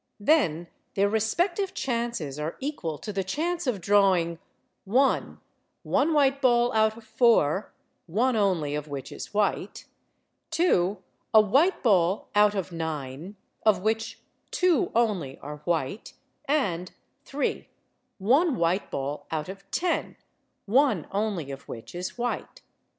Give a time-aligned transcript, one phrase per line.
[0.19, 4.39] Then their respective chances are equal to the chance of drawing
[4.85, 5.39] (1)
[5.83, 7.71] one white ball out of four,
[8.07, 9.85] one only of which is white;
[10.49, 10.97] (2)
[11.35, 14.19] a white ball out of nine, of which
[14.49, 16.15] two only are white;
[16.45, 16.93] and
[17.25, 17.67] (3)
[18.17, 20.15] one white ball out of ten,
[20.65, 22.63] one only of which is white.